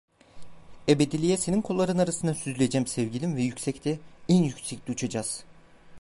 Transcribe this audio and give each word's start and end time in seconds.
Ebediliğe 0.89 1.37
senin 1.37 1.61
kolların 1.61 1.97
arasında 1.97 2.33
süzüleceğim 2.33 2.87
sevgilim 2.87 3.35
ve 3.35 3.41
yüksekte, 3.41 3.99
en 4.29 4.43
yüksekte 4.43 4.91
uçacağız. 4.91 5.43